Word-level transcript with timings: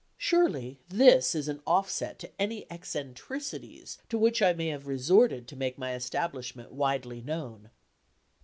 Surely 0.17 0.79
this 0.89 1.35
is 1.35 1.47
an 1.47 1.61
offset 1.67 2.17
to 2.17 2.31
any 2.41 2.65
eccentricities 2.71 3.99
to 4.09 4.17
which 4.17 4.41
I 4.41 4.51
may 4.51 4.69
have 4.69 4.87
resorted 4.87 5.47
to 5.49 5.55
make 5.55 5.77
my 5.77 5.93
establishment 5.93 6.71
widely 6.71 7.21
known. 7.21 7.69